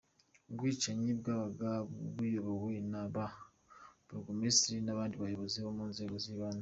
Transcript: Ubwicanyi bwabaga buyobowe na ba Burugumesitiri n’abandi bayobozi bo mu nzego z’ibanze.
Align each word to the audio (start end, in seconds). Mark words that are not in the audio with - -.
Ubwicanyi 0.49 1.11
bwabaga 1.19 1.71
buyobowe 2.15 2.73
na 2.91 3.03
ba 3.13 3.25
Burugumesitiri 4.05 4.77
n’abandi 4.83 5.15
bayobozi 5.23 5.57
bo 5.63 5.71
mu 5.77 5.85
nzego 5.91 6.15
z’ibanze. 6.23 6.59